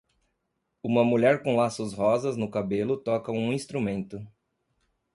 Uma 0.81 1.03
mulher 1.05 1.43
com 1.43 1.55
laços 1.55 1.93
rosa 1.93 2.35
no 2.35 2.49
cabelo 2.49 2.97
toca 2.97 3.31
um 3.31 3.53
instrumento. 3.53 4.19